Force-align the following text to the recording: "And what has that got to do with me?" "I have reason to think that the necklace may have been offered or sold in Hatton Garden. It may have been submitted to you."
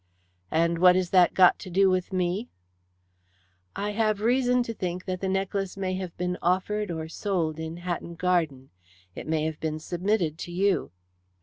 "And 0.49 0.79
what 0.79 0.95
has 0.95 1.11
that 1.11 1.35
got 1.35 1.59
to 1.59 1.69
do 1.69 1.87
with 1.87 2.11
me?" 2.11 2.49
"I 3.75 3.91
have 3.91 4.19
reason 4.19 4.63
to 4.63 4.73
think 4.73 5.05
that 5.05 5.21
the 5.21 5.29
necklace 5.29 5.77
may 5.77 5.93
have 5.93 6.17
been 6.17 6.39
offered 6.41 6.89
or 6.89 7.07
sold 7.07 7.59
in 7.59 7.77
Hatton 7.77 8.15
Garden. 8.15 8.71
It 9.13 9.27
may 9.27 9.45
have 9.45 9.59
been 9.59 9.77
submitted 9.77 10.39
to 10.39 10.51
you." 10.51 10.91